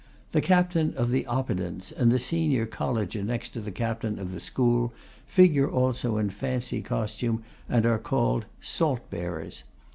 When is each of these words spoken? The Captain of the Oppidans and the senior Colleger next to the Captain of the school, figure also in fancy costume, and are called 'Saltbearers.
The 0.31 0.41
Captain 0.41 0.95
of 0.95 1.11
the 1.11 1.25
Oppidans 1.27 1.91
and 1.91 2.11
the 2.11 2.17
senior 2.17 2.65
Colleger 2.65 3.21
next 3.23 3.49
to 3.49 3.61
the 3.61 3.69
Captain 3.71 4.17
of 4.17 4.31
the 4.31 4.39
school, 4.39 4.91
figure 5.27 5.69
also 5.69 6.17
in 6.17 6.31
fancy 6.31 6.81
costume, 6.81 7.43
and 7.69 7.85
are 7.85 7.99
called 7.99 8.47
'Saltbearers. 8.61 9.61